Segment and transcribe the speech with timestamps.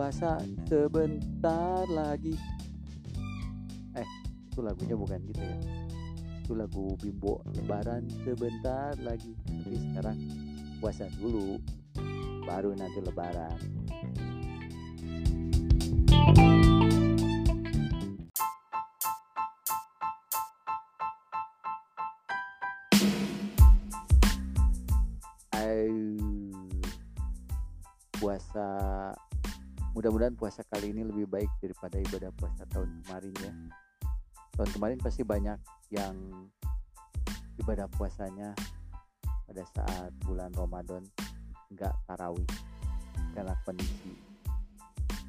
[0.00, 2.32] puasa sebentar lagi.
[3.92, 4.08] Eh
[4.48, 5.60] itu lagunya bukan gitu ya.
[6.40, 9.36] Itu lagu bimbo lebaran sebentar lagi.
[9.44, 10.16] Tapi sekarang
[10.80, 11.60] puasa dulu
[12.48, 13.60] baru nanti lebaran.
[16.08, 16.59] puasa
[30.00, 33.52] mudah-mudahan puasa kali ini lebih baik daripada ibadah puasa tahun kemarin ya.
[34.56, 35.60] Tahun kemarin pasti banyak
[35.92, 36.16] yang
[37.60, 38.56] ibadah puasanya
[39.44, 41.04] pada saat bulan Ramadan
[41.76, 42.48] nggak tarawih
[43.36, 44.16] karena kondisi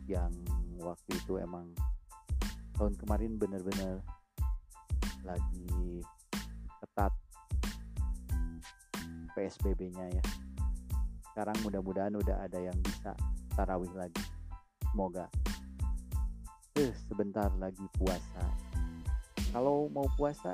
[0.08, 0.32] yang
[0.80, 1.68] waktu itu emang
[2.80, 4.00] tahun kemarin bener-bener
[5.28, 6.00] lagi
[6.80, 7.12] ketat
[9.36, 10.24] PSBB-nya ya.
[11.28, 13.12] Sekarang mudah-mudahan udah ada yang bisa
[13.52, 14.31] tarawih lagi
[14.92, 15.32] semoga.
[16.76, 18.44] Eh sebentar lagi puasa.
[19.56, 20.52] Kalau mau puasa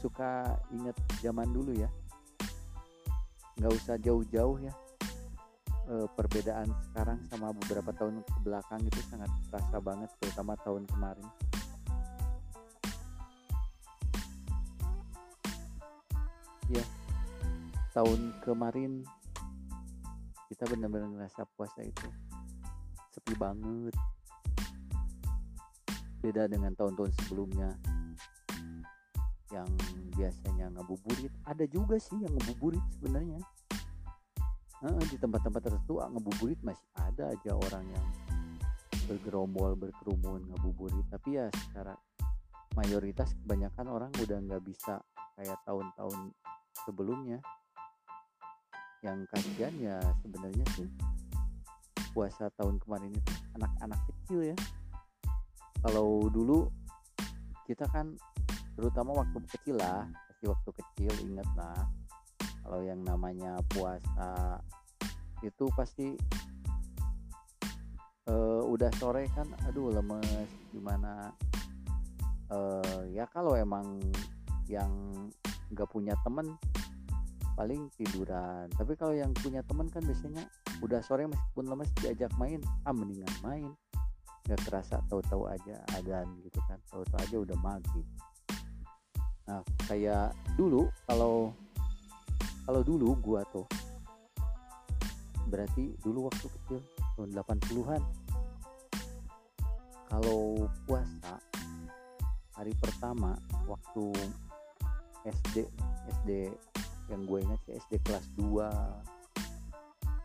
[0.00, 1.92] suka inget zaman dulu ya.
[3.60, 4.72] Nggak usah jauh-jauh ya.
[5.82, 11.28] E, perbedaan sekarang sama beberapa tahun ke belakang itu sangat terasa banget terutama tahun kemarin.
[16.72, 16.84] Ya
[17.92, 19.04] tahun kemarin
[20.48, 22.08] kita benar-benar ngerasa puasa itu
[23.12, 23.92] sepi banget.
[26.24, 27.76] Beda dengan tahun-tahun sebelumnya.
[29.52, 29.68] Yang
[30.16, 33.38] biasanya ngabuburit ada juga sih yang ngabuburit sebenarnya.
[34.82, 38.06] Di tempat-tempat tertentu ah, ngabuburit masih ada aja orang yang
[39.06, 41.94] bergerombol berkerumun ngabuburit tapi ya secara
[42.78, 45.04] mayoritas kebanyakan orang udah nggak bisa
[45.36, 46.32] kayak tahun-tahun
[46.88, 47.38] sebelumnya.
[49.02, 50.88] Yang kasihan ya sebenarnya sih
[52.12, 54.56] puasa tahun kemarin itu anak-anak kecil ya.
[55.82, 56.68] Kalau dulu
[57.66, 58.14] kita kan
[58.76, 61.88] terutama waktu kecil lah pasti waktu kecil inget lah.
[62.62, 64.60] Kalau yang namanya puasa
[65.42, 66.14] itu pasti
[68.30, 71.34] uh, udah sore kan aduh lemes gimana?
[72.52, 73.98] Uh, ya kalau emang
[74.68, 74.92] yang
[75.72, 76.54] nggak punya temen
[77.56, 78.68] paling tiduran.
[78.72, 80.44] Tapi kalau yang punya teman kan biasanya
[80.82, 82.58] udah sore meskipun lemes diajak main.
[82.82, 83.70] Ah mendingan main.
[84.44, 86.76] Nggak kerasa tahu-tahu aja adan gitu kan.
[86.90, 88.06] Tahu-tahu aja udah maghrib.
[89.46, 91.54] Nah kayak dulu kalau
[92.66, 93.66] kalau dulu gua tuh
[95.52, 96.80] berarti dulu waktu kecil
[97.18, 98.02] tahun 80-an
[100.08, 101.36] kalau puasa
[102.56, 103.36] hari pertama
[103.68, 104.12] waktu
[105.28, 105.68] SD
[106.20, 106.52] SD
[107.12, 109.21] yang gue ingat sih SD kelas 2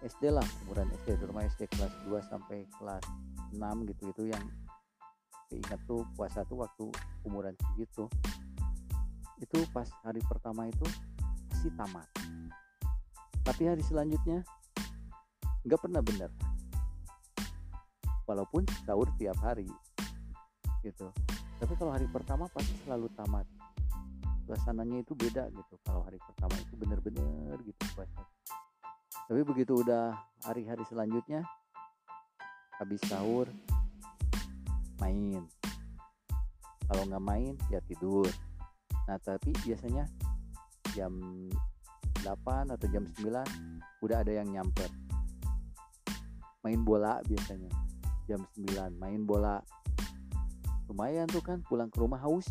[0.07, 3.03] SD lah umuran SD terutama SD kelas 2 sampai kelas
[3.51, 4.44] 6 gitu itu yang
[5.51, 6.88] ingat tuh puasa tuh waktu
[7.28, 8.07] umuran segitu
[9.38, 10.88] itu pas hari pertama itu
[11.51, 12.07] masih tamat.
[13.44, 14.40] Tapi hari selanjutnya
[15.68, 16.31] nggak pernah bener.
[18.24, 19.68] Walaupun sahur tiap hari
[20.84, 21.12] gitu.
[21.59, 23.45] Tapi kalau hari pertama pasti selalu tamat.
[24.47, 28.24] Suasananya itu beda gitu kalau hari pertama itu bener-bener gitu puasa
[29.25, 30.13] tapi begitu udah
[30.45, 31.41] hari-hari selanjutnya
[32.78, 33.50] habis sahur
[35.01, 35.41] main.
[36.88, 38.29] Kalau nggak main ya tidur.
[39.09, 40.06] Nah tapi biasanya
[40.94, 41.13] jam
[42.22, 44.89] 8 atau jam 9 udah ada yang nyamper.
[46.61, 47.73] Main bola biasanya
[48.29, 49.59] jam 9 main bola.
[50.88, 52.47] Lumayan tuh kan pulang ke rumah haus.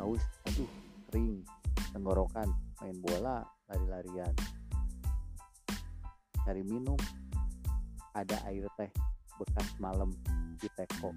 [0.00, 0.70] Haus aduh
[1.10, 1.44] kering
[1.92, 2.48] tenggorokan.
[2.80, 4.32] Main bola lari-larian
[6.44, 6.96] cari minum.
[8.14, 8.92] Ada air teh
[9.40, 10.12] bekas malam
[10.60, 11.10] di teko.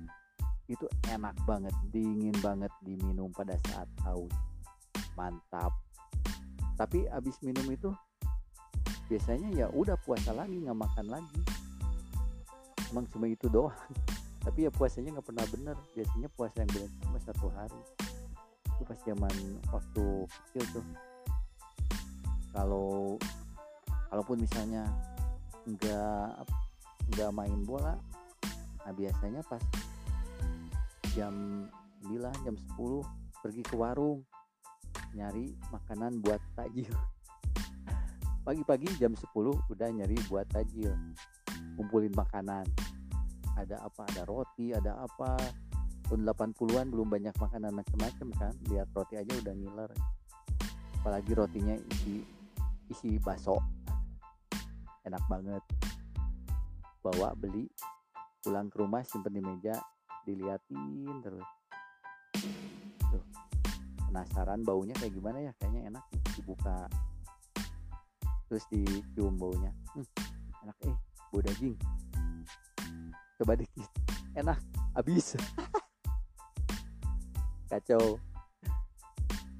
[0.67, 4.33] Itu enak banget dingin banget diminum pada saat haus.
[5.15, 5.71] Mantap.
[6.75, 7.89] Tapi abis minum itu
[9.07, 11.41] biasanya ya udah puasa lagi nggak makan lagi.
[12.91, 13.75] Emang cuma itu doang.
[14.47, 15.77] Tapi ya puasanya nggak pernah bener.
[15.95, 17.81] Biasanya puasa yang bener cuma satu hari.
[18.77, 19.35] Itu pas zaman
[19.71, 20.85] waktu kecil tuh.
[22.51, 23.17] Kalau
[24.09, 24.87] kalaupun misalnya
[25.67, 26.47] nggak
[27.15, 27.99] nggak main bola
[28.87, 29.59] nah biasanya pas
[31.11, 31.67] jam
[32.07, 34.23] 9 jam 10 pergi ke warung
[35.11, 36.87] nyari makanan buat tajil
[38.47, 40.95] pagi-pagi jam 10 udah nyari buat tajil
[41.77, 42.65] kumpulin makanan.
[43.53, 44.01] Ada apa?
[44.09, 45.37] Ada roti ada apa?
[46.09, 49.91] Tahun 80-an belum banyak makanan macam-macam kan lihat roti aja udah ngiler.
[51.01, 52.25] Apalagi rotinya isi
[52.89, 53.61] isi baso
[55.07, 55.63] enak banget.
[56.99, 57.71] Bawa beli
[58.43, 59.75] pulang ke rumah simpen di meja
[60.27, 61.47] diliatin terus.
[63.07, 63.23] Tuh
[64.07, 65.51] penasaran baunya kayak gimana ya?
[65.55, 66.03] Kayaknya enak
[66.35, 66.91] dibuka.
[68.51, 69.71] Terus dicium baunya.
[69.95, 70.07] Hmm,
[70.67, 70.95] enak eh
[71.31, 71.75] bau daging.
[73.39, 73.89] Coba dikit
[74.35, 74.59] enak
[74.95, 75.39] habis.
[77.71, 78.19] Kacau.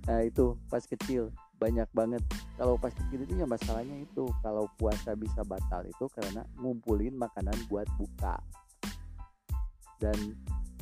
[0.08, 2.24] Nah itu pas kecil banyak banget
[2.58, 7.54] kalau pas kecil itu ya masalahnya itu kalau puasa bisa batal itu karena ngumpulin makanan
[7.70, 8.42] buat buka.
[10.02, 10.34] Dan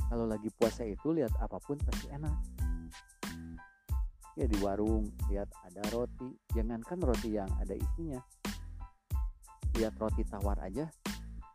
[0.08, 2.32] kalau lagi puasa itu lihat apa pun pasti enak.
[4.40, 6.32] Ya di warung lihat ada roti.
[6.56, 8.24] Jangankan roti yang ada isinya.
[9.76, 10.88] Lihat roti tawar aja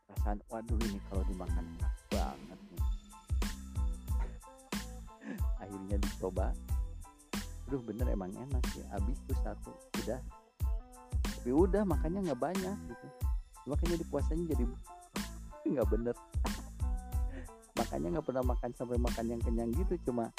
[0.05, 2.85] perasaan waduh ini kalau dimakan enak banget nih.
[5.65, 6.53] Akhirnya dicoba
[7.71, 8.83] aduh bener emang enak ya.
[8.91, 9.71] Habis tuh satu
[10.03, 10.19] udah.
[11.23, 13.07] Tapi udah makannya nggak banyak gitu.
[13.71, 14.67] Makanya di puasanya jadi
[15.79, 16.19] nggak bener.
[17.79, 20.35] Makanya nggak pernah makan sampai makan yang kenyang gitu cuma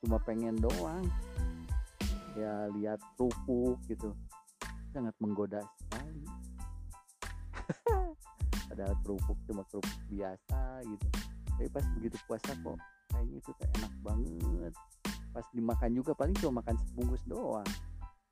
[0.00, 1.04] cuma pengen doang.
[2.40, 4.16] Ya lihat kerupuk gitu.
[4.96, 6.24] Sangat menggoda sekali.
[8.72, 11.06] Padahal kerupuk cuma kerupuk biasa gitu.
[11.52, 12.80] Tapi pas begitu puasa kok
[13.12, 14.72] kayaknya itu tuh enak banget
[15.32, 17.66] pas dimakan juga paling cuma makan sebungkus doang.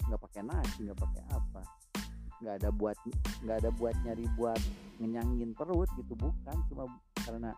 [0.07, 1.63] Nggak pakai nasi nggak pakai apa.
[2.41, 2.97] Nggak ada buat
[3.45, 4.61] nggak ada buat nyari buat
[5.01, 6.57] ngenyangin perut gitu bukan.
[6.69, 6.85] Cuma
[7.25, 7.51] karena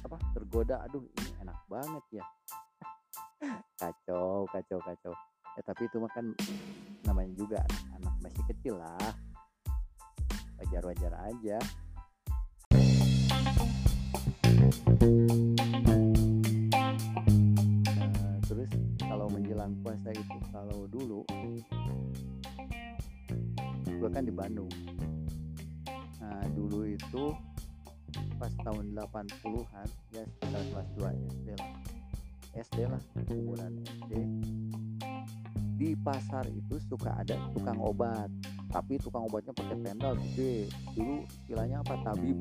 [0.00, 0.80] apa tergoda.
[0.88, 2.24] Aduh ini enak banget ya.
[3.80, 5.12] Kacau kacau kacau.
[5.54, 6.32] Ya tapi itu makan
[7.04, 7.60] namanya juga
[7.96, 9.12] anak masih kecil lah.
[10.60, 11.56] Wajar wajar aja
[19.30, 21.24] menjelang puasa itu kalau dulu
[23.86, 24.70] gue kan di Bandung.
[26.20, 27.34] Nah dulu itu
[28.40, 31.70] pas tahun 80-an ya sekitar kelas 2 SD lah.
[32.50, 34.12] SD lah umuran SD
[35.80, 38.28] di pasar itu suka ada tukang obat
[38.70, 40.70] tapi tukang obatnya pakai tenda gede.
[40.94, 41.98] Dulu istilahnya apa?
[42.06, 42.38] Tabib.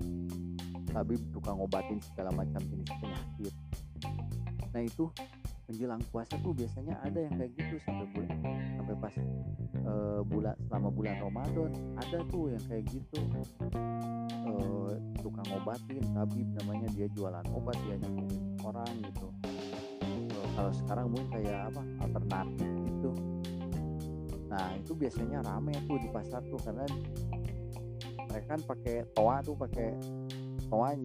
[0.93, 3.53] Tabib tukang obatin segala macam jenis penyakit.
[4.69, 5.09] Nah itu
[5.69, 8.37] menjelang puasa tuh biasanya ada yang kayak gitu sampai bulan
[8.73, 9.15] sampai pas
[9.77, 9.93] e,
[10.25, 11.71] bulan selama bulan Ramadan
[12.01, 13.19] ada tuh yang kayak gitu.
[14.49, 14.53] E,
[15.21, 19.27] tukang obatin tabib namanya dia jualan obat dia nyembuhin orang gitu.
[20.01, 20.09] E,
[20.57, 23.11] kalau sekarang mungkin kayak apa alternatif gitu.
[24.49, 26.89] Nah itu biasanya rame tuh di pasar tuh karena
[28.25, 29.93] mereka kan pakai toa tuh pakai
[30.65, 30.97] toa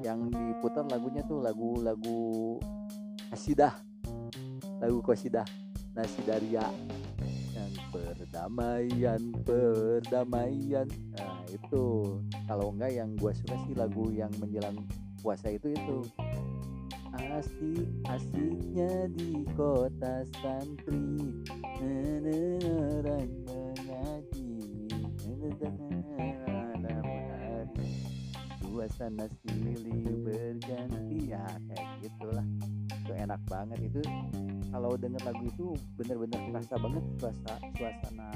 [0.00, 2.56] yang diputar lagunya tuh lagu-lagu
[3.28, 3.89] kasidah
[4.80, 5.44] lagu kosidah
[5.92, 6.64] nasi daria.
[7.52, 10.88] Yang perdamaian perdamaian.
[11.14, 12.16] Nah itu.
[12.48, 14.80] Kalau enggak yang gue suka sih lagu yang menjelang
[15.20, 15.98] puasa itu itu.
[17.20, 21.44] Asik asiknya di kota santri.
[21.80, 24.56] Orang mengaji.
[28.64, 31.28] Suasana silih berganti.
[31.28, 32.46] Ya kayak gitulah
[33.10, 33.78] itu enak banget.
[33.90, 34.00] Itu
[34.70, 38.28] kalau denger lagu itu bener-bener kerasa banget suasana suasana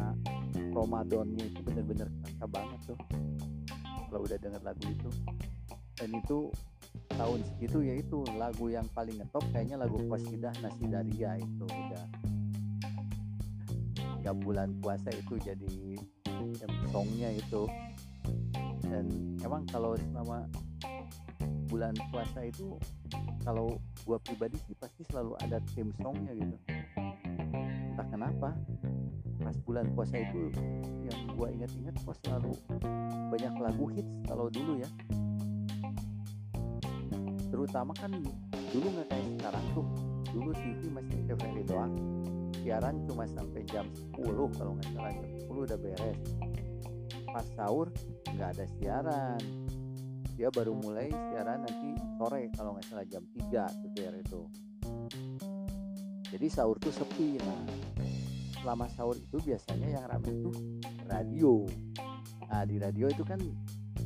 [0.75, 2.99] Ramadannya itu bener-bener kerasa banget tuh.
[4.11, 5.11] Kalau udah denger lagu itu.
[5.95, 6.39] Dan itu
[7.15, 12.07] tahun segitu ya itu lagu yang paling ngetop kayaknya lagu Qasidah Nasi Daria itu udah.
[14.27, 15.71] Tiap bulan puasa itu jadi
[16.91, 17.71] songnya itu.
[18.83, 20.51] Dan emang kalau selama
[21.71, 22.75] bulan puasa itu
[23.45, 23.77] kalau
[24.09, 26.57] gue pribadi sih pasti selalu ada theme songnya gitu.
[27.93, 28.57] Entah kenapa
[29.45, 30.49] pas bulan puasa itu
[31.05, 32.57] yang gue ingat-ingat kok selalu
[33.29, 34.89] banyak lagu hits kalau dulu ya.
[37.53, 38.11] Terutama kan
[38.73, 39.87] dulu nggak kayak sekarang tuh.
[40.35, 41.95] Dulu TV masih TVRI doang.
[42.65, 43.87] Siaran cuma sampai jam
[44.17, 46.19] 10 kalau nggak salah jam 10 udah beres.
[47.29, 47.93] Pas sahur
[48.33, 49.64] nggak ada siaran
[50.35, 54.41] dia baru mulai siaran nanti sore kalau nggak salah jam 3 TVR itu.
[56.35, 57.63] Jadi sahur tuh sepi nah.
[58.59, 60.51] Selama sahur itu biasanya yang ramai itu
[61.07, 61.63] radio.
[62.51, 63.39] Nah di radio itu kan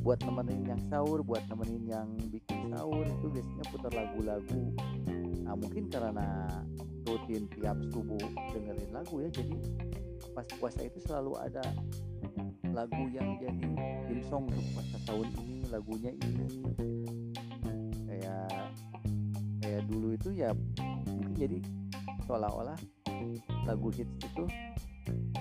[0.05, 4.61] buat nemenin yang sahur buat nemenin yang bikin sahur itu biasanya putar lagu-lagu.
[5.41, 6.45] Nah mungkin karena
[7.09, 8.21] rutin tiap subuh
[8.53, 9.57] dengerin lagu ya jadi
[10.37, 11.65] pas puasa itu selalu ada
[12.69, 13.65] lagu yang jadi
[14.05, 16.45] tim song untuk puasa tahun ini lagunya ini.
[18.09, 18.49] Kayak
[19.61, 20.49] kayak dulu itu ya
[21.39, 21.63] jadi
[22.27, 22.77] seolah-olah
[23.63, 24.43] lagu hits itu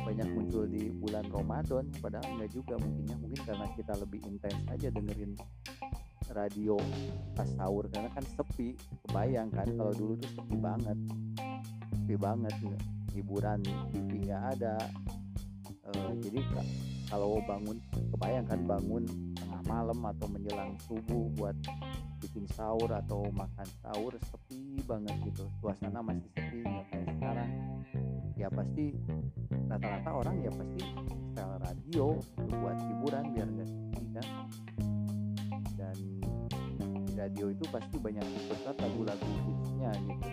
[0.08, 3.16] banyak muncul di bulan Ramadan padahal enggak juga mungkinnya.
[3.20, 5.37] Mungkin karena kita lebih intens aja dengerin
[6.32, 6.76] radio
[7.32, 8.76] pas sahur karena kan sepi
[9.08, 9.68] kebayang kan?
[9.68, 10.99] Kalau dulu tuh sepi banget
[11.92, 12.54] sepi banget
[13.12, 13.61] hiburan
[13.92, 14.76] TV nggak ada.
[15.88, 15.90] E,
[16.25, 16.40] jadi
[17.08, 17.76] kalau bangun
[18.12, 19.04] kebayang kan bangun
[19.68, 21.54] malam atau menjelang subuh buat
[22.25, 25.44] bikin sahur atau makan sahur sepi banget gitu.
[25.60, 27.50] Suasana masih sepi nggak kayak sekarang.
[28.34, 28.96] Ya pasti
[29.68, 32.06] rata-rata orang ya pasti setel radio
[32.48, 34.26] buat hiburan biar nggak sepi kan.
[37.18, 40.30] Radio itu pasti banyak diputar lagu-lagu hitsnya gitu.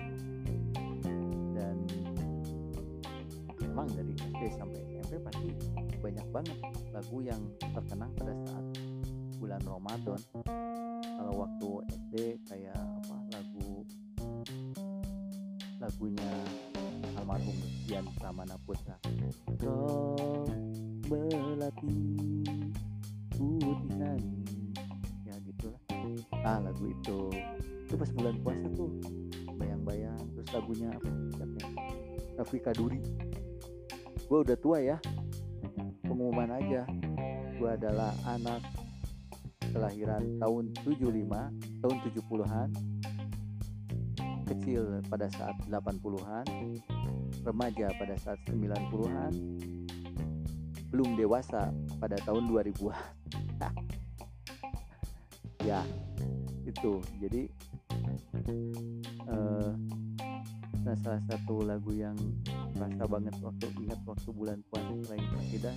[1.57, 1.75] Dan
[3.57, 5.49] emang dari SD sampai SMP pasti
[5.99, 6.57] banyak banget
[6.93, 8.64] lagu yang terkenang pada saat
[9.45, 10.21] bulan Ramadan.
[11.05, 12.13] Kalau waktu SD
[12.49, 13.85] kayak apa lagu
[15.77, 16.31] lagunya
[17.13, 17.53] almarhum
[17.85, 18.97] Dian Pramana Putra
[19.61, 20.17] kau
[21.05, 21.93] melati
[23.37, 24.17] putihan
[26.41, 27.29] ah lagu itu.
[27.85, 28.97] Itu pas bulan puasa tuh.
[29.61, 30.25] Bayang-bayang.
[30.33, 31.09] Terus lagunya apa?
[31.37, 31.61] Siapa
[32.41, 32.97] Rafika Duri.
[34.25, 34.97] Gue udah tua ya.
[36.01, 36.85] Pengumuman aja.
[37.57, 38.74] Gue adalah anak
[39.75, 42.69] kelahiran tahun 75 tahun 70-an
[44.47, 46.45] kecil pada saat 80-an
[47.43, 49.33] remaja pada saat 90-an
[50.95, 53.75] belum dewasa pada tahun 2000-an
[55.65, 55.81] ya
[56.65, 57.01] itu.
[57.17, 57.41] Jadi
[59.27, 59.73] uh,
[60.85, 62.13] nah salah satu lagu yang
[62.77, 65.75] rasa banget waktu ingat waktu bulan puasa selain Kasidah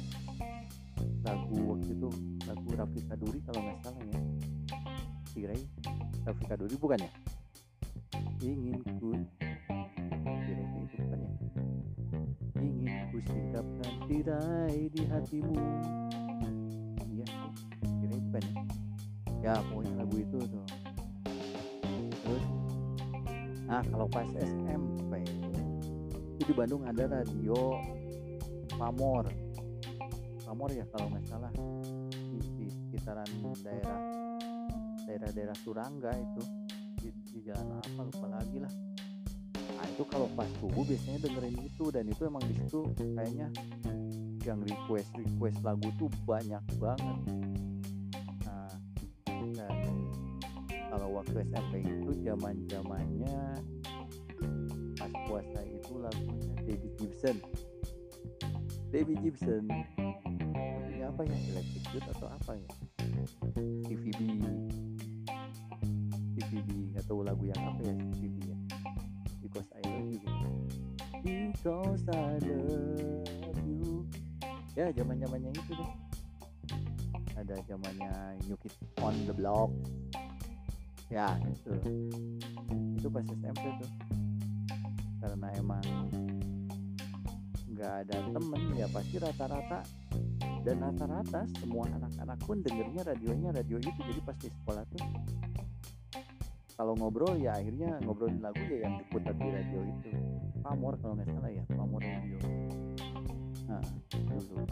[1.26, 2.08] lagu waktu itu
[2.46, 4.20] lagu Raffi Kaduri kalau nggak salah ya.
[5.34, 5.62] Tirai
[6.22, 7.10] Raffi Kaduri bukan ya?
[8.38, 9.10] Ingin ku
[10.22, 11.32] Tirai itu bukan ya?
[12.58, 15.58] Ingin ku sikapkan tirai di hatimu.
[17.10, 17.26] Iya
[17.82, 18.62] Tirai bukan ya?
[19.38, 20.66] Ya pokoknya lagu itu tuh.
[22.22, 22.44] Terus
[23.68, 25.12] nah kalau pas SMP
[26.38, 27.76] itu di Bandung ada radio
[28.78, 29.47] Pamor
[30.48, 31.52] Pamor ya kalau nggak salah.
[32.08, 33.28] Di, di sekitaran
[33.60, 34.00] daerah
[35.04, 36.42] daerah-daerah Surangga itu.
[36.96, 38.72] Di, di jalan apa lupa lagi lah.
[39.76, 41.84] Nah itu kalau pas subuh biasanya dengerin itu.
[41.92, 43.52] Dan itu emang di situ kayaknya
[44.48, 47.18] yang request request lagu tuh banyak banget.
[51.18, 53.58] Waktu SMP itu zaman zamannya
[54.94, 57.42] pas puasa itu lagunya Debbie Gibson
[58.88, 59.68] Debbie Gibson.
[59.68, 61.36] Lagunya apa ya?
[61.52, 62.70] Electric Youth atau apa ya?
[63.84, 64.20] TVB
[66.38, 68.58] TVB nggak tahu lagu yang apa ya TVB ya.
[69.44, 70.20] Because I Love You.
[71.20, 74.08] Because I Love You.
[74.72, 75.92] Ya zaman zamannya itu deh.
[77.36, 79.68] Ada zamannya New Kids on the Block.
[81.12, 81.76] Ya itu.
[82.96, 83.90] Itu pas SMP tuh.
[85.20, 85.84] Karena emang
[87.78, 89.80] nggak ada temen ya pasti rata-rata.
[90.66, 95.06] Dan rata-rata semua anak-anak pun dengernya radionya radio itu jadi pas di sekolah tuh.
[96.74, 100.10] Kalau ngobrol ya akhirnya ngobrolin lagu ya yang diputar di radio itu.
[100.58, 102.38] Pamor kalau nggak salah ya pamor radio
[103.68, 103.84] nah
[104.16, 104.64] dulu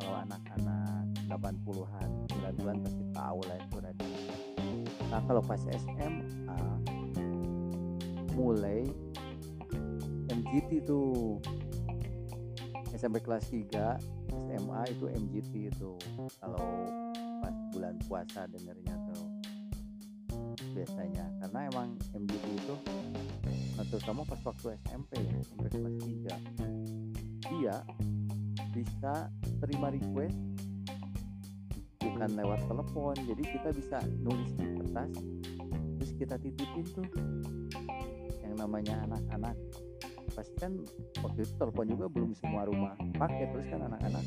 [0.00, 4.10] kalau anak-anak 80-an 90-an pasti tahu lah itu radio.
[5.12, 6.60] Nah kalau pas SMA
[8.32, 8.88] mulai
[10.38, 11.42] MGT tuh.
[12.94, 13.68] SMP kelas 3
[14.48, 15.92] SMA itu MGT itu
[16.40, 16.66] kalau
[17.42, 19.26] pas bulan puasa dengernya tuh.
[20.74, 22.74] Biasanya karena emang MGT itu
[23.88, 27.76] terutama pas waktu SMP ya SMP kelas 3 dia
[28.74, 29.14] bisa
[29.62, 30.36] terima request
[32.02, 35.12] bukan lewat telepon jadi kita bisa nulis di kertas
[35.98, 37.08] terus kita titipin tuh.
[38.42, 39.56] Yang namanya anak-anak
[40.38, 40.72] pasti kan
[41.18, 44.22] waktu itu telepon juga belum semua rumah pakai terus kan anak-anak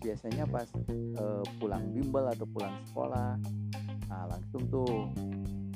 [0.00, 0.68] biasanya pas
[1.20, 3.36] uh, pulang bimbel atau pulang sekolah
[4.08, 5.12] nah langsung tuh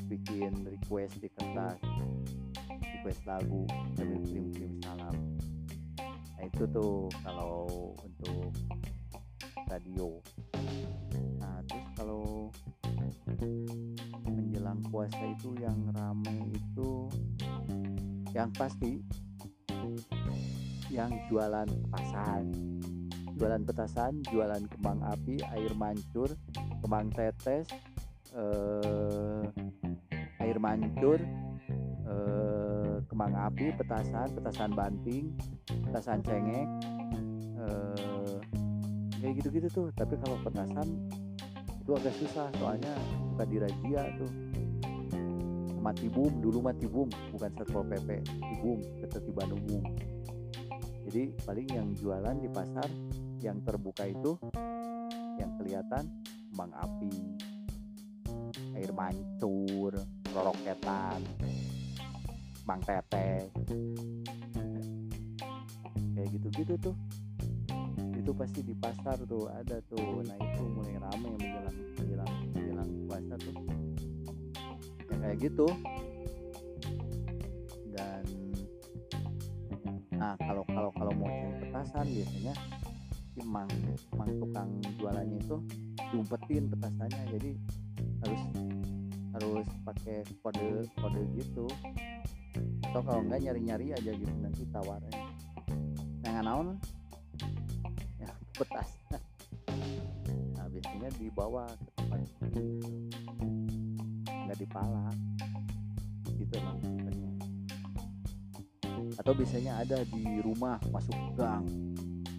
[0.09, 1.77] bikin request di kertas
[3.01, 3.65] request lagu
[3.97, 5.17] sambil kirim-kirim salam.
[6.37, 7.65] Nah itu tuh kalau
[8.05, 8.53] untuk
[9.73, 10.21] radio.
[11.41, 12.53] Nah terus kalau
[14.29, 17.09] menjelang puasa itu yang rame itu
[18.35, 19.03] yang pasti
[20.91, 22.45] yang jualan petasan.
[23.39, 26.29] Jualan petasan jualan kembang api air mancur
[26.85, 27.73] kembang tetes
[28.37, 29.45] eh,
[30.45, 31.17] air mancur
[32.05, 35.33] eh, kembang api petasan petasan banting
[35.89, 36.69] petasan cengek
[37.65, 38.37] eh,
[39.25, 39.89] kayak gitu-gitu tuh.
[39.97, 40.89] Tapi kalau petasan
[41.81, 42.93] itu agak susah soalnya
[43.33, 44.50] bukan dirazia tuh
[45.81, 49.83] mati boom dulu mati boom bukan satpol pp tibum ketertiban umum
[51.09, 52.89] jadi paling yang jualan di pasar
[53.41, 54.37] yang terbuka itu
[55.41, 56.05] yang kelihatan
[56.53, 57.15] kembang api
[58.77, 59.97] air mancur
[60.31, 61.25] roroketan
[62.69, 63.49] bang teteh
[66.21, 66.97] kayak gitu-gitu tuh.
[68.13, 70.21] Itu pasti di pasar tuh ada tuh.
[70.21, 73.70] Nah itu mulai rame menjelang menjelang menjelang puasa tuh
[75.31, 75.71] kayak gitu.
[77.95, 78.27] Dan
[80.11, 82.55] nah kalau kalau kalau mau cari petasan biasanya
[83.39, 83.69] emang
[84.11, 85.57] emang tukang jualannya itu
[86.11, 87.23] diumpetin petasannya.
[87.39, 87.51] Jadi
[88.27, 88.43] harus
[89.39, 91.71] harus pakai kode kode gitu.
[92.91, 95.15] Atau kalau enggak nyari nyari aja gitu nanti tawarin.
[96.27, 96.75] Nah naon?
[98.19, 99.23] Ya petasan
[100.59, 102.21] nah biasanya dibawa ke tempat
[104.61, 105.09] nggak dipala
[106.37, 106.77] gitu emang
[109.17, 111.65] atau biasanya ada di rumah masuk gang.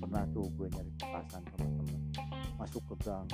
[0.02, 2.02] Pernah tuh gue nyari petasan sama temen.
[2.58, 3.26] Masuk ke gang.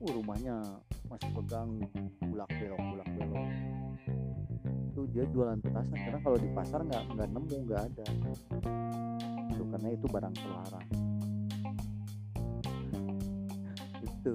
[0.00, 0.60] Uh, rumahnya
[1.08, 1.70] masuk ke gang
[2.20, 3.48] bulak belok bulak belok.
[4.92, 8.06] Itu dia jualan petasan karena kalau di pasar nggak nggak nemu nggak ada.
[9.52, 10.88] Itu karena itu barang terlarang.
[14.08, 14.32] Itu.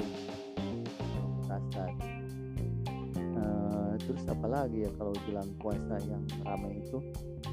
[1.45, 2.18] Petasan
[4.09, 6.97] terus apa lagi ya kalau bilang puasa yang ramai itu?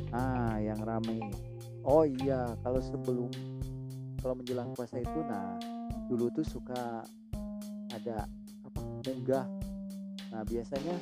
[0.08, 1.20] Ah yang ramai.
[1.84, 3.28] Oh iya kalau sebelum
[4.24, 5.60] kalau menjelang puasa itu nah
[6.08, 7.04] dulu tuh suka
[7.92, 8.24] ada
[8.64, 9.44] apa munggah.
[10.32, 10.96] Nah biasanya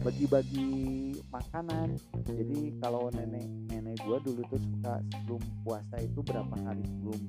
[0.00, 2.00] bagi-bagi makanan.
[2.24, 7.20] Jadi kalau nenek nenek gua dulu tuh suka sebelum puasa itu berapa hari sebelum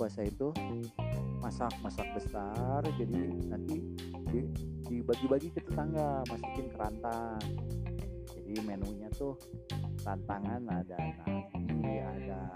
[0.00, 0.48] puasa itu
[1.44, 2.80] masak masak besar.
[2.96, 3.20] Jadi
[3.52, 3.76] nanti
[4.86, 7.40] dibagi-bagi ke tetangga masukin kerantang
[8.44, 9.34] jadi menunya tuh
[10.04, 12.52] tantangan ada nasi ada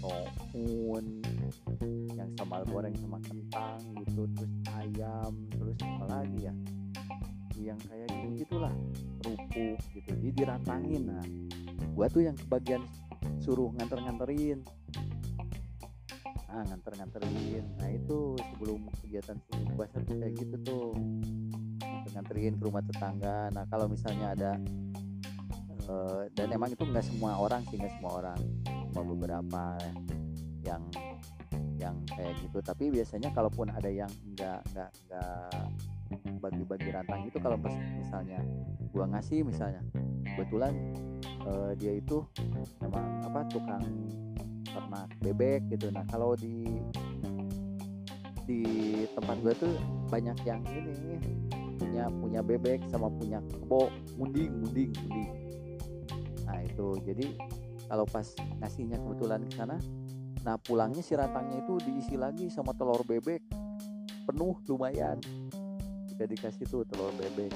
[0.00, 1.20] soun
[2.16, 6.54] yang sambal goreng sama kentang gitu terus ayam terus apa lagi ya?
[7.60, 8.74] Yang kayak gitu gitulah
[9.20, 10.08] kerupuk gitu.
[10.08, 11.02] Jadi dirantangin.
[11.08, 11.24] Nah
[11.92, 12.84] gua tuh yang kebagian
[13.40, 14.64] suruh nganter-nganterin.
[16.48, 17.64] Nah nganter-nganterin.
[17.80, 19.36] Nah itu sebelum kegiatan
[19.76, 20.88] puasa tuh kayak gitu tuh
[22.14, 23.50] nganterin ke rumah tetangga.
[23.54, 24.52] Nah kalau misalnya ada
[25.90, 28.40] uh, dan emang itu nggak semua orang sih semua orang
[28.90, 29.78] cuma beberapa
[30.66, 30.82] yang
[31.80, 32.58] yang kayak gitu.
[32.60, 35.50] Tapi biasanya kalaupun ada yang nggak nggak nggak
[36.42, 38.40] bagi-bagi rantang itu kalau misalnya
[38.90, 39.80] gua ngasih misalnya
[40.34, 40.74] kebetulan
[41.46, 42.26] uh, dia itu
[42.82, 43.84] memang apa tukang
[44.66, 45.88] ternak bebek gitu.
[45.94, 46.66] Nah kalau di
[48.44, 48.62] di
[49.14, 49.72] tempat gua tuh
[50.10, 50.92] banyak yang ini
[51.90, 53.90] punya punya bebek sama punya kebo.
[54.14, 55.30] Munding munding munding.
[56.46, 56.88] Nah itu.
[57.02, 57.26] Jadi
[57.90, 58.30] kalau pas
[58.62, 59.76] ngasihnya kebetulan ke sana
[60.40, 63.42] nah pulangnya si rantangnya itu diisi lagi sama telur bebek.
[64.22, 65.18] Penuh lumayan.
[66.06, 67.50] Kita dikasih tuh telur bebek.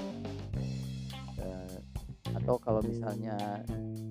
[1.39, 1.79] Uh,
[2.35, 3.63] atau kalau misalnya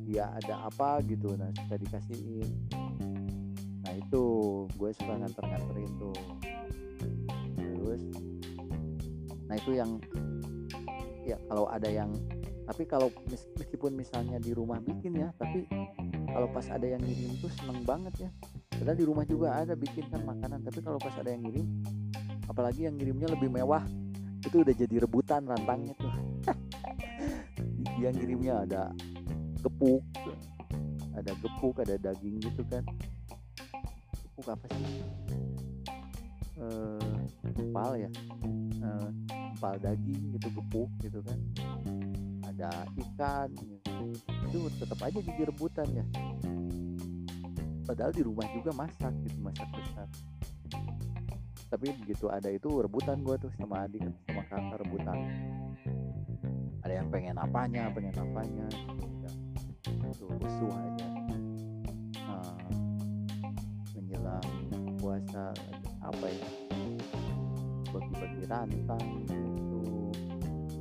[0.08, 2.48] dia ada apa gitu nah kita dikasihin.
[3.84, 4.24] Nah itu.
[4.80, 6.16] Gue suka nganter-nganterin tuh
[9.54, 10.02] nah itu yang
[11.22, 12.10] ya kalau ada yang
[12.66, 13.06] tapi kalau
[13.54, 15.62] meskipun misalnya di rumah bikin ya tapi
[16.26, 18.30] kalau pas ada yang ngirim tuh seneng banget ya.
[18.74, 21.70] Padahal di rumah juga ada bikin kan makanan tapi kalau pas ada yang ngirim
[22.50, 23.86] apalagi yang ngirimnya lebih mewah
[24.42, 26.10] itu udah jadi rebutan rantangnya tuh.
[27.94, 28.90] Dia ngirimnya ada
[29.62, 30.02] gepuk
[31.14, 32.82] ada gepuk ada daging gitu kan.
[34.18, 34.98] Gepuk apa sih?
[36.58, 37.22] Eh,
[37.54, 38.10] empal ya?
[38.82, 39.23] Eh,
[39.64, 41.40] empal daging gitu gepuk gitu kan.
[42.52, 43.48] Ada ikan
[44.44, 46.04] itu tetap aja jadi rebutan ya.
[47.88, 50.08] Padahal di rumah juga masak gitu masak besar.
[51.72, 55.16] Tapi begitu ada itu rebutan gue tuh sama adik sama kakak rebutan.
[56.84, 58.68] Ada yang pengen apanya pengen apanya
[60.04, 61.08] itu rusuh aja.
[62.20, 62.52] Nah,
[63.96, 64.48] menjelang
[65.00, 65.56] puasa
[66.04, 66.48] apa ya
[67.94, 69.23] bagi-bagi rantang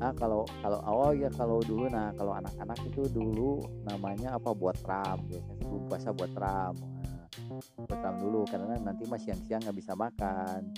[0.03, 4.75] nah kalau kalau awal ya kalau dulu nah kalau anak-anak itu dulu namanya apa buat
[4.83, 6.75] ram biasanya sebelum puasa buat ram.
[6.75, 7.27] Nah,
[7.87, 10.75] buat ram dulu karena nanti masih siang-siang nggak bisa makan.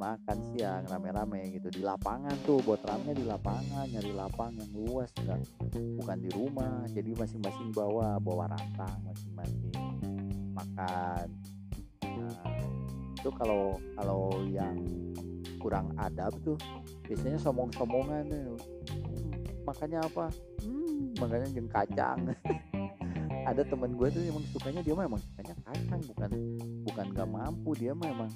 [0.00, 1.68] Makan siang rame-rame gitu.
[1.68, 5.44] Di lapangan tuh buat ramnya di lapangan nyari lapang yang luas enggak.
[5.76, 9.76] Bukan di rumah jadi masing-masing bawa bawa rantang masing-masing
[10.56, 11.26] makan.
[12.08, 12.56] Nah,
[13.20, 14.80] itu kalau kalau yang
[15.62, 16.58] kurang adab tuh
[17.12, 20.32] biasanya somong-somongan tuh hmm, makannya apa?
[20.64, 22.32] Hmm, makanya jeng kacang.
[23.52, 26.30] Ada teman gue tuh emang sukanya dia mah emang sukanya kacang bukan
[26.88, 28.32] bukan gak mampu dia mah emang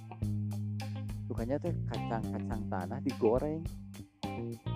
[1.24, 3.64] sukanya teh kacang-kacang tanah digoreng.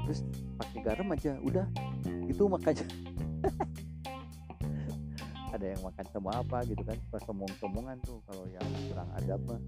[0.09, 0.25] Terus
[0.57, 1.69] pakai garam aja udah.
[2.25, 2.89] Itu makanya.
[5.53, 9.61] Ada yang makan sama apa gitu kan pas somong-somongan tuh kalau yang kurang adab mah.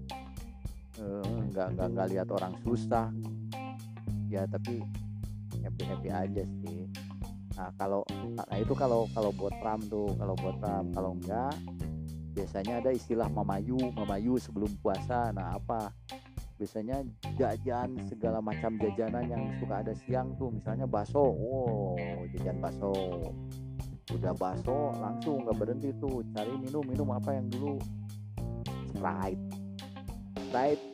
[0.97, 3.13] Eh, nggak nggak nggak lihat orang susah
[4.33, 4.81] ya tapi
[5.61, 6.89] happy happy aja sih.
[7.53, 8.01] Nah kalau
[8.33, 10.89] nah itu kalau kalau buat ram tuh kalau buat ram.
[10.89, 11.53] Kalau enggak
[12.33, 15.29] biasanya ada istilah mamayu mamayu sebelum puasa.
[15.37, 15.93] Nah apa?
[16.57, 17.05] Biasanya
[17.37, 21.21] jajan segala macam jajanan yang suka ada siang tuh misalnya bakso.
[21.21, 22.93] Wow jajan bakso.
[24.09, 26.25] Udah bakso langsung nggak berhenti tuh.
[26.33, 27.77] Cari minum minum apa yang dulu?
[28.97, 29.43] Sprite.
[30.49, 30.85] Sprite.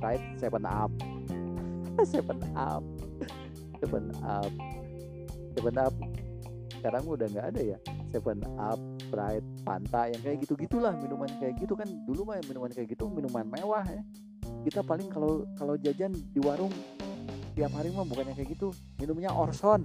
[0.00, 0.88] Sprite seven up
[2.12, 2.84] seven up.
[3.80, 4.52] Seven up.
[5.56, 5.94] Seven up.
[6.80, 7.78] Sekarang udah nggak ada ya?
[8.10, 11.90] Seven up sprite fanta yang kayak gitu gitulah minuman kayak gitu kan.
[12.06, 14.02] Dulu mah minuman kayak gitu minuman mewah ya.
[14.62, 16.70] Kita paling kalau kalau jajan di warung
[17.58, 18.70] tiap hari mah bukannya kayak gitu.
[19.02, 19.82] Minumnya Orson.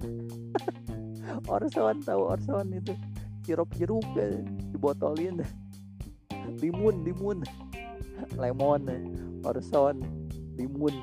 [1.52, 2.94] Orson tahu Orson itu?
[3.42, 5.42] Sirup jeruk eh, dibotolin.
[6.62, 7.42] Limun limun.
[8.38, 8.86] Lemon
[9.44, 10.00] Orson
[10.56, 10.94] limun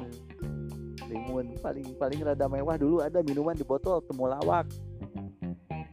[1.14, 4.66] limun paling paling rada mewah dulu ada minuman di botol temulawak.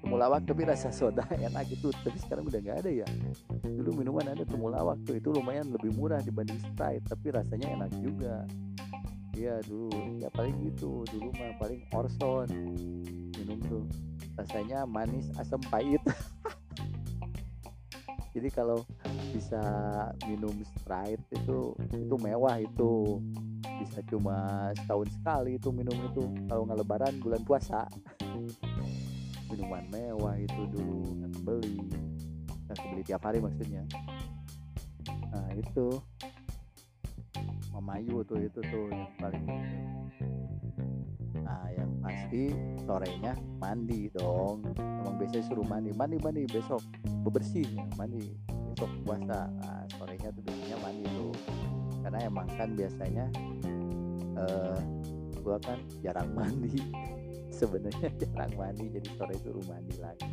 [0.00, 3.08] Temulawak tapi rasa soda enak gitu tapi sekarang udah nggak ada ya.
[3.60, 8.48] Dulu minuman ada temulawak tuh itu lumayan lebih murah dibanding Sprite tapi rasanya enak juga.
[9.36, 9.92] Iya dulu.
[10.18, 12.48] Ya paling gitu dulu mah paling Orson
[13.36, 13.84] minum tuh.
[14.40, 16.00] Rasanya manis asam pahit.
[18.30, 18.86] Jadi kalau
[19.34, 19.60] bisa
[20.26, 23.18] minum Sprite itu itu mewah itu
[23.80, 26.28] bisa cuma setahun sekali itu minum itu.
[26.52, 27.88] Kalau nggak lebaran bulan puasa.
[29.48, 31.80] Minuman mewah itu dulu nggak beli
[32.68, 33.82] nggak beli tiap hari maksudnya.
[35.32, 35.96] Nah itu.
[37.70, 39.46] Memayu tuh itu tuh yang paling
[41.40, 42.52] nah yang pasti
[42.84, 44.60] sorenya mandi dong.
[44.76, 45.90] Emang biasanya suruh mandi.
[45.96, 46.84] Mandi mandi besok.
[47.24, 47.64] Bebersih
[47.96, 48.36] mandi.
[48.76, 49.48] Besok puasa.
[49.48, 51.32] Nah, sorenya tuh biasanya mandi tuh
[52.10, 53.24] karena emang kan biasanya
[54.34, 54.78] eh,
[55.46, 56.74] gua kan jarang mandi.
[57.54, 60.30] Sebenarnya jarang mandi jadi sore itu rumah mandi lagi.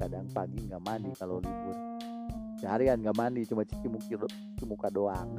[0.00, 1.76] Kadang pagi nggak mandi kalau libur.
[2.64, 5.36] Seharian nggak mandi cuma cuci muka, cuci muka doang.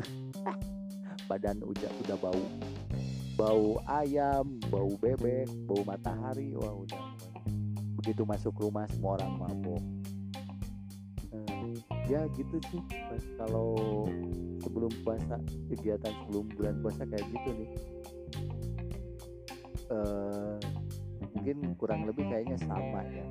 [1.30, 2.46] Badan udah udah bau.
[3.34, 7.18] Bau ayam bau bebek bau matahari wah udah.
[7.98, 9.99] Begitu masuk rumah semua orang mabok hmm,
[12.10, 12.82] ya gitu sih.
[12.90, 13.78] Pas kalau
[14.66, 15.38] sebelum puasa
[15.70, 17.70] kegiatan sebelum bulan puasa kayak gitu nih.
[19.90, 20.58] Uh,
[21.34, 23.26] mungkin kurang lebih kayaknya sama ya.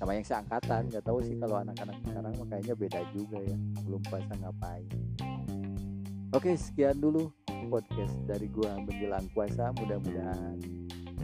[0.00, 3.56] Sama yang seangkatan nggak tahu sih kalau anak-anak sekarang makanya beda juga ya.
[3.84, 4.88] Belum puasa ngapain.
[6.32, 7.28] Oke sekian dulu
[7.68, 9.70] podcast dari gua menjelang puasa.
[9.76, 10.56] Mudah-mudahan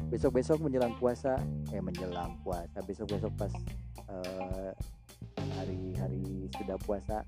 [0.08, 1.40] besok-besok menjelang puasa
[1.72, 2.78] eh menjelang puasa.
[2.84, 3.52] Besok-besok pas
[4.08, 4.72] uh,
[6.58, 7.22] sudah puasa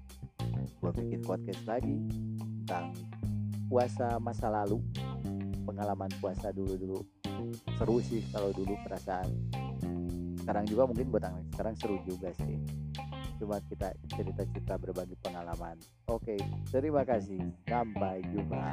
[0.81, 1.97] gua bikin podcast lagi
[2.67, 2.93] tentang
[3.71, 4.83] puasa masa lalu.
[5.65, 7.07] Pengalaman puasa dulu-dulu.
[7.79, 9.31] Seru sih kalau dulu perasaan.
[10.43, 12.59] Sekarang juga mungkin buat anak sekarang seru juga sih.
[13.39, 15.79] Cuma kita cerita-cerita berbagi pengalaman.
[16.11, 16.37] Oke
[16.75, 17.39] terima kasih.
[17.69, 18.67] Sampai jumpa